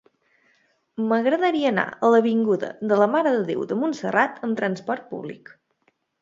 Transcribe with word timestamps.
M'agradaria 1.09 1.67
anar 1.71 1.83
a 1.91 2.09
l'avinguda 2.13 2.71
de 2.93 2.97
la 3.03 3.09
Mare 3.17 3.35
de 3.37 3.45
Déu 3.51 3.67
de 3.73 3.79
Montserrat 3.83 4.41
amb 4.49 4.59
trasport 4.63 5.07
públic. 5.13 5.55